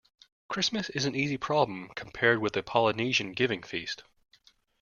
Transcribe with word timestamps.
Christmas 0.49 0.89
is 0.89 1.05
an 1.05 1.13
easy 1.15 1.37
problem 1.37 1.87
compared 1.95 2.39
with 2.39 2.57
a 2.57 2.63
Polynesian 2.63 3.33
giving-feast. 3.33 4.01